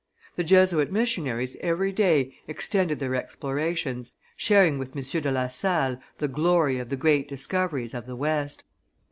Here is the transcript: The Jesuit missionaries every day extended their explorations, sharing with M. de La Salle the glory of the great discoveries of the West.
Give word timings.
The 0.35 0.43
Jesuit 0.43 0.91
missionaries 0.91 1.57
every 1.61 1.91
day 1.91 2.33
extended 2.47 2.97
their 2.97 3.13
explorations, 3.13 4.13
sharing 4.35 4.79
with 4.79 4.97
M. 4.97 5.03
de 5.03 5.31
La 5.31 5.47
Salle 5.47 5.99
the 6.17 6.27
glory 6.27 6.79
of 6.79 6.89
the 6.89 6.97
great 6.97 7.29
discoveries 7.29 7.93
of 7.93 8.07
the 8.07 8.15
West. 8.15 8.63